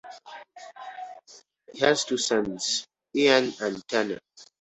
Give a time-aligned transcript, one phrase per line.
[1.71, 4.17] He has two sons, Ian and Tanner.